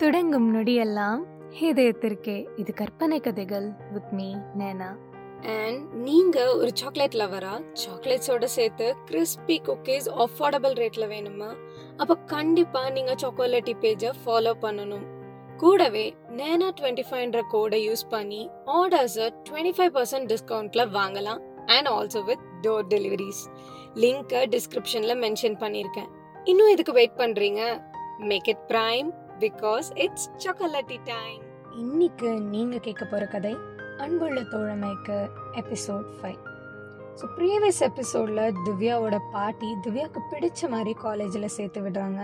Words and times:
தொடங்கும் 0.00 0.48
நொடியெல்லாம் 0.54 1.20
இதயத்திற்கே 1.62 2.36
இது 2.58 2.72
கற்பனை 2.72 3.18
கதைகள் 3.20 3.66
வித் 3.92 4.12
மீ 4.12 4.26
நேனா 4.58 4.90
அண்ட் 5.54 5.80
நீங்கள் 6.02 6.52
ஒரு 6.58 6.70
சாக்லேட் 6.74 7.16
லவரா 7.16 7.54
சாக்லேட்ஸோட 7.82 8.46
சேர்த்து 8.52 8.86
கிறிஸ்பி 9.08 9.56
குக்கீஸ் 9.66 10.08
அஃபோர்டபுள் 10.24 10.74
ரேட்டில் 10.74 11.10
வேணுமா 11.10 11.50
அப்போ 11.96 12.14
கண்டிப்பாக 12.32 12.90
நீங்கள் 12.90 13.20
சாக்கோலேட்டி 13.22 13.74
பேஜை 13.82 14.10
ஃபாலோ 14.20 14.54
பண்ணணும் 14.62 15.06
கூடவே 15.56 16.06
நேனா 16.38 16.68
டுவெண்ட்டி 16.78 17.04
ஃபைவ்ன்ற 17.08 17.40
கோடை 17.50 17.80
யூஸ் 17.84 18.04
பண்ணி 18.10 18.42
ஆர்டர்ஸை 18.76 19.28
டுவெண்ட்டி 19.48 19.74
ஃபைவ் 19.78 19.92
பர்சன்ட் 19.94 20.28
டிஸ்கவுண்ட்டில் 20.32 20.92
வாங்கலாம் 20.92 21.40
and 21.68 21.90
also 21.90 22.22
with 22.24 22.44
door 22.62 22.88
deliveries 22.88 23.42
லிங்க்கை 23.96 24.42
டிஸ்கிரிப்ஷனில் 24.50 25.20
மென்ஷன் 25.20 25.58
பண்ணியிருக்கேன் 25.60 26.10
இன்னும் 26.46 26.70
இதுக்கு 26.70 26.92
வெயிட் 26.92 27.18
பண்ணுறீங்க 27.18 27.62
make 28.24 28.48
it 28.48 28.62
prime 28.70 29.08
because 29.42 29.88
it's 29.94 30.28
chocolaty 30.36 30.96
time 31.04 31.42
இன்னைக்கு 31.76 32.30
நீங்க 32.40 32.78
கேட்க 32.78 33.04
போற 33.04 33.26
கதை 33.26 33.52
அன்புள்ள 33.96 34.42
தோழமைக்கு 34.42 35.18
எபிசோட் 35.54 36.08
ஃபைவ் 36.16 36.40
ஸோ 37.20 37.26
ப்ரீவியஸ் 37.36 37.80
எபிசோடில் 37.80 38.42
திவ்யாவோட 38.66 39.16
பாட்டி 39.32 39.68
திவ்யாவுக்கு 39.84 40.20
பிடிச்ச 40.32 40.68
மாதிரி 40.68 40.92
காலேஜில் 40.92 41.48
சேர்த்து 41.48 41.80
விடுறாங்க. 41.80 42.20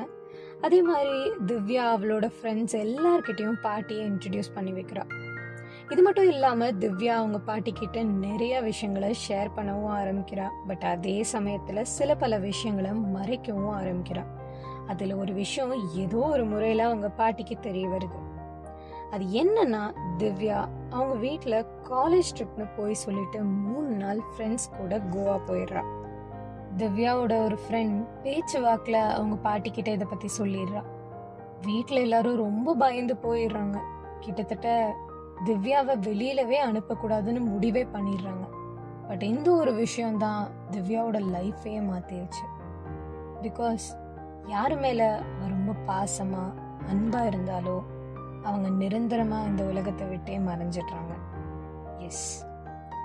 அதே 0.60 0.82
மாதிரி 0.82 1.30
திவ்யா 1.46 1.84
அவளோட 1.94 2.26
ஃப்ரெண்ட்ஸ் 2.36 2.76
எல்லார்கிட்டேயும் 2.82 3.60
பாட்டியை 3.62 4.04
இன்ட்ரடியூஸ் 4.10 4.54
பண்ணி 4.54 4.72
வைக்கிறா. 4.72 5.04
இது 5.90 6.02
மட்டும் 6.02 6.28
இல்லாமல் 6.28 6.76
திவ்யா 6.76 7.14
அவங்க 7.20 7.38
பாட்டி 7.38 7.72
கிட்ட 7.72 8.02
நிறைய 8.02 8.60
விஷயங்களை 8.60 9.14
ஷேர் 9.28 9.50
பண்ணவும் 9.56 9.96
ஆரம்பிக்கிறா. 10.00 10.48
பட் 10.66 10.84
அதே 10.84 11.22
சமயத்தில் 11.22 11.84
சில 11.84 12.14
பல 12.14 12.38
விஷயங்களை 12.38 12.90
மறைக்கவும் 12.90 13.74
ஆரம்பிக்கிறா. 13.80 14.24
அதில் 14.86 15.14
ஒரு 15.14 15.32
விஷயம் 15.32 15.94
ஏதோ 15.94 16.16
ஒரு 16.16 16.44
முறையில் 16.44 16.78
அவங்க 16.78 17.08
பாட்டிக்கு 17.08 17.60
தெரிய 17.60 17.88
வருது. 17.88 18.20
அது 19.10 19.24
என்னன்னா 19.24 19.82
திவ்யா 20.18 20.68
அவங்க 20.90 21.14
வீட்டில் 21.14 21.66
காலேஜ் 21.90 22.30
ட்ரிப்னு 22.36 22.66
போய் 22.76 22.94
சொல்லிட்டு 22.94 23.42
மூணு 23.42 23.88
நாள் 23.88 24.18
ஃப்ரெண்ட்ஸ் 24.18 24.66
கூட 24.78 24.98
கோவா 24.98 25.36
போயிடுறா. 25.46 25.82
திவ்யாவோட 26.76 27.44
ஒரு 27.44 27.58
ஃப்ரெண்ட் 27.64 28.06
பேச்சு 28.22 28.60
வாக்கில் 28.60 28.94
அவங்க 28.94 29.36
பாட்டிக்கிட்ட 29.50 29.88
இதை 29.88 30.06
பற்றி 30.10 30.28
சொல்லிடுறா. 30.38 30.82
வீட்டில் 31.62 31.96
எல்லாரும் 31.96 32.36
ரொம்ப 32.36 32.74
பயந்து 32.74 33.14
போயிடுறாங்க. 33.14 33.78
கிட்டத்தட்ட 34.20 34.96
திவ்யாவை 35.44 35.94
வெளியிலவே 36.08 36.58
அனுப்பக்கூடாதுன்னு 36.64 37.40
முடிவே 37.40 37.84
பண்ணிடுறாங்க. 37.84 38.46
பட் 39.08 39.22
இந்த 39.22 39.50
ஒரு 39.50 39.72
விஷயம்தான் 39.72 40.48
திவ்யாவோட 40.70 41.18
லைஃபே 41.34 41.74
மாற்றிருச்சு 41.90 42.46
பிகாஸ் 43.42 43.86
யாரு 44.48 44.76
மேலே 44.76 45.06
ரொம்ப 45.48 45.72
பாசமாக 45.86 46.62
அன்பாக 46.88 47.28
இருந்தாலோ 47.28 47.82
அவங்க 48.42 48.68
நிரந்தரமா 48.84 49.46
இந்த 49.46 49.64
உலகத்தை 49.64 50.06
விட்டே 50.06 50.38
மறைஞ்சிடுறாங்க. 50.38 51.14
எஸ் 51.98 52.44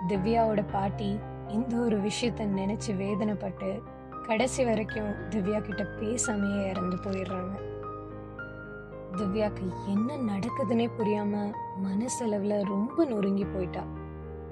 திவ்யாவோட 0.08 0.66
பாட்டி 0.72 1.20
இந்த 1.48 1.78
ஒரு 1.78 1.98
விஷயத்த 2.00 2.48
நினைச்சு 2.60 2.88
வேதனைப்பட்டு 2.88 3.82
கடைசி 4.26 4.66
வரைக்கும் 4.66 5.12
திவ்யா 5.30 5.60
கிட்ட 5.62 5.84
பேசாமையே 5.84 6.70
இறந்து 6.70 6.98
போயிடுறாங்க. 6.98 7.54
திவ்யாக்கு 9.18 9.66
என்ன 9.88 10.18
நடக்குதுன்னே 10.34 10.90
புரியாம 10.98 11.54
மனசளவுல 11.84 12.64
ரொம்ப 12.64 13.06
நொறுங்கி 13.06 13.46
போயிட்டா. 13.46 13.84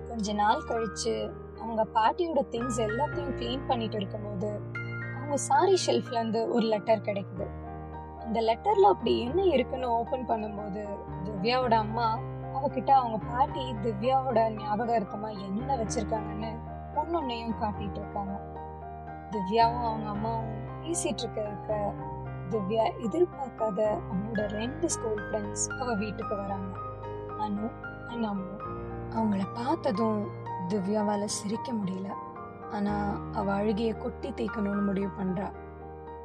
கொஞ்ச 0.07 0.33
நாள் 0.33 0.67
கழிச்சு 0.67 1.31
அவங்க 1.59 1.87
பாட்டியோட 1.93 2.41
திங்ஸ் 2.51 2.79
எல்லாத்தையும் 2.79 3.35
க்ளீன் 3.35 3.67
பண்ணிட்டு 3.67 3.95
இருக்கும்போது 3.95 4.61
சாரி 5.37 5.77
ஷெல்ஃப்லேருந்து 5.85 6.49
ஒரு 6.49 6.65
லெட்டர் 6.65 7.01
கிடைக்குது. 7.01 7.47
அந்த 8.19 8.41
லெட்டரில் 8.41 8.91
அப்படி 8.91 9.19
என்ன 9.19 9.41
இருக்குன்னு 9.41 9.89
ஓப்பன் 9.89 10.27
பண்ணும்போது 10.27 10.87
திவ்யாவோட 11.23 11.73
அம்மா 11.73 12.19
அவகிட்ட 12.53 12.89
அவங்க 12.89 13.17
பாட்டி 13.17 13.75
திவ்யாவோட 13.83 14.53
ஞாபகார்த்தமாக 14.53 15.33
என்ன 15.33 15.75
வச்சுருக்காங்கன்னு 15.75 16.51
ஒன்னொன்னையும் 16.95 17.57
காட்டிட்டு 17.61 17.95
இருக்காங்க. 17.95 18.39
திவ்யாவும் 19.31 19.85
அவங்க 19.85 20.09
அம்மாவும் 20.09 20.65
பேசிட்டு 20.81 21.19
இருக்க 21.19 21.41
இருக்க 21.41 21.93
திவ்யா 22.49 22.83
எதிர்பார்க்காத 23.05 23.99
அவங்களோட 24.09 24.47
ரெண்டு 24.47 24.89
ஸ்கூல் 24.89 25.21
ஃப்ரெண்ட்ஸ் 25.21 25.69
அவ 25.79 25.93
வீட்டுக்கு 25.93 26.35
வராங்க. 26.35 26.77
அனு 27.37 27.71
அண்ட் 28.07 28.25
அவங்கள 29.15 29.41
பார்த்ததும் 29.53 30.27
திவ்யாவால் 30.67 31.25
சிரிக்க 31.25 31.71
முடியல. 31.71 32.09
ஆனா 32.71 33.21
அவ 33.33 33.53
அழுகிய 33.53 33.93
கொட்டி 33.93 34.29
தேய்க்கணும்னு 34.29 34.81
முடிவு 34.81 35.09
பண்றா. 35.21 35.51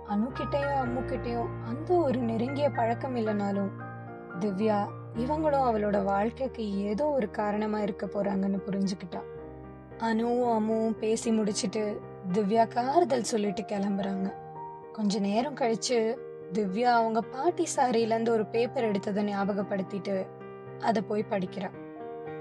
அணுக்கிட்டையும் 0.09 0.81
அம்முக்கிட்டையும் 0.83 1.49
அந்த 1.65 1.95
ஒரு 1.95 2.19
நெருங்கிய 2.19 2.71
பழக்கம் 2.71 3.17
இல்லைனாலும் 3.17 3.71
திவ்யா 4.41 4.87
இவங்களும் 5.17 5.67
அவளோட 5.69 6.05
வாழ்க்கைக்கு 6.05 6.77
ஏதோ 6.77 7.05
ஒரு 7.05 7.31
காரணமா 7.31 7.81
இருக்க 7.81 8.07
போறாங்கன்னு 8.07 8.59
புரிஞ்சுக்கிட்டா. 8.67 9.21
அணுவும் 9.99 10.53
அம்முவும் 10.53 10.99
பேசி 10.99 11.33
முடிச்சிட்டு 11.33 12.01
திவ்யா 12.33 12.87
ஆறுதல் 12.91 13.23
சொல்லிட்டு 13.23 13.63
கிளம்புறாங்க. 13.63 14.35
கொஞ்ச 14.93 15.19
நேரம் 15.19 15.55
கழிச்சு 15.55 16.17
திவ்யா 16.53 16.83
அவங்க 16.83 17.21
பாட்டி 17.21 17.67
சாரியிலேருந்து 17.77 18.29
ஒரு 18.29 18.47
பேப்பர் 18.47 18.91
எடுத்ததை 18.91 19.23
ஞாபகப்படுத்திட்டு 19.25 20.27
அதை 20.81 21.03
போய் 21.03 21.27
படிக்கிறா. 21.31 21.71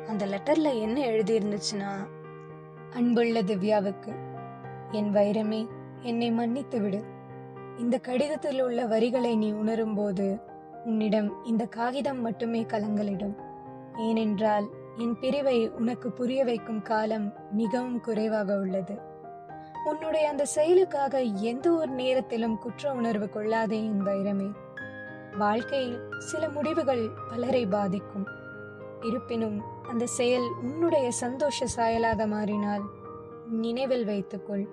அந்த 0.07 0.25
லெட்டர்ல 0.25 0.79
என்ன 0.79 0.99
எழுதி 0.99 1.37
இருந்துச்சுன்னா 1.37 2.07
அன்புள்ள 2.93 3.41
திவ்யாவுக்கு 3.41 4.13
என் 4.91 5.13
வைரமே 5.13 5.67
என்னை 6.01 6.31
மன்னித்து 6.31 6.81
விடு 6.81 7.03
இந்த 7.77 7.97
கடிதத்தில் 7.97 8.61
உள்ள 8.61 8.85
வரிகளை 8.85 9.35
நீ 9.35 9.51
உணரும் 9.51 9.93
போது 9.93 10.39
உன்னிடம் 10.85 11.43
இந்த 11.43 11.65
காகிதம் 11.65 12.21
மட்டுமே 12.21 12.63
கலங்கலிடும். 12.63 13.35
ஏனென்றால் 13.97 14.67
என் 14.97 15.19
பிரிவை 15.19 15.69
உனக்கு 15.69 16.11
புரிய 16.11 16.43
வைக்கும் 16.43 16.81
காலம் 16.81 17.33
மிகவும் 17.51 17.99
குறைவாக 17.99 18.57
உள்ளது. 18.57 18.99
உன்னுடைய 19.85 20.29
அந்த 20.29 20.45
செயலுக்காக 20.45 21.21
எந்த 21.21 21.71
ஒரு 21.71 21.91
நேரத்திலும் 21.91 22.57
குற்ற 22.57 22.93
உணர்வு 22.93 23.29
கொள்ளாதே 23.29 23.85
என் 23.85 24.05
வைரமே. 24.05 24.51
வாழ்க்கையில் 25.37 25.99
சில 26.17 26.49
முடிவுகள் 26.49 27.09
பலரை 27.29 27.65
பாதிக்கும். 27.65 28.27
இருப்பினும் 29.01 29.61
அந்த 29.89 30.05
செயல் 30.05 30.47
உன்னுடைய 30.61 31.11
சந்தோஷ 31.11 31.65
சாயலாக 31.75 32.27
மாறினால் 32.27 32.81
நினைவில் 33.49 34.05
வைத்துக்கொள். 34.05 34.67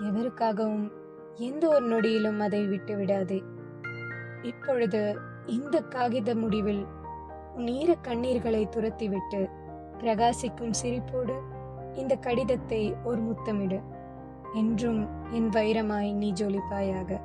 எவருக்காகவும் 0.00 0.92
எந்த 1.34 1.68
ஒரு 1.68 1.86
நொடியிலும் 1.86 2.38
அதை 2.38 2.66
விட்டு 2.66 2.96
விடாதே. 2.96 3.42
இப்பொழுது 4.42 5.18
இந்த 5.46 5.82
காகித 5.82 6.34
முடிவில் 6.34 6.86
உன் 7.56 7.66
ஈர 7.66 7.96
கண்ணீர்களை 8.02 8.68
துரத்திவிட்டு 8.68 9.50
பிரகாசிக்கும் 9.98 10.72
சிரிப்போடு 10.82 11.34
இந்த 11.94 12.16
கடிதத்தை 12.16 12.94
ஒரு 13.04 13.20
முத்தமிடு. 13.20 13.80
என்றும் 14.54 15.08
என் 15.30 15.48
வைரமாய் 15.48 16.12
நீ 16.12 16.32
ஜொலிப்பாயாக. 16.32 17.20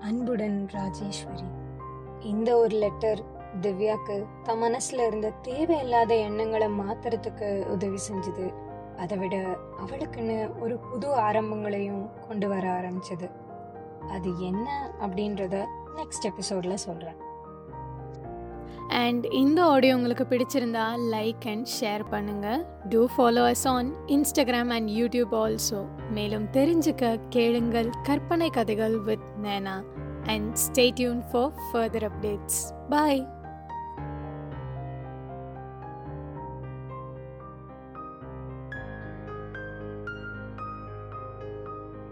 அன்புடன் 0.00 0.68
ராஜேஸ்வரி. 0.72 1.44
இந்த 2.20 2.56
ஒரு 2.58 2.76
லெட்டர் 2.76 3.33
திவ்யாக்கு 3.60 4.24
தன் 4.42 4.62
மனசுல 4.62 5.06
இருந்த 5.06 5.30
தேவையில்லாத 5.42 6.14
எண்ணங்களை 6.14 6.68
மாத்துறதுக்கு 6.68 7.66
உதவி 7.66 7.98
செஞ்சது. 8.10 8.54
அதை 8.96 9.16
விட 9.16 9.36
அவளுக்குன்னு 9.84 10.60
ஒரு 10.60 10.78
புது 10.78 11.08
ஆரம்பங்களையும் 11.08 12.08
கொண்டு 12.28 12.48
வர 12.48 12.80
ஆரம்பிச்சது. 12.80 13.30
அது 14.08 14.40
என்ன 14.40 14.90
அப்படின்றத 15.00 15.64
நெக்ஸ்ட் 15.96 16.28
எபிசோட்ல 16.30 16.74
சொல்றேன். 16.74 17.16
அண்ட் 18.88 19.26
இந்த 19.26 19.64
ஆடியோ 19.64 19.94
உங்களுக்கு 19.96 20.24
பிடிச்சிருந்தா 20.24 20.86
லைக் 21.12 21.46
அண்ட் 21.46 21.68
ஷேர் 21.80 22.02
பண்ணுங்க. 22.10 22.66
Do 22.88 23.06
follow 23.16 23.52
us 23.52 23.68
on 23.68 23.94
Instagram 24.06 24.68
and 24.68 24.90
YouTube 24.90 25.32
also 25.32 25.84
மேலும் 26.10 26.46
தெரிஞ்சுக்க 26.52 27.20
கேளுங்கள் 27.28 27.90
கற்பனை 28.02 28.50
கதைகள் 28.50 28.98
with 28.98 29.26
Nena 29.42 29.82
and 30.26 30.56
stay tuned 30.66 31.22
for 31.30 31.52
further 31.72 32.10
updates 32.10 32.60
bye 32.88 33.28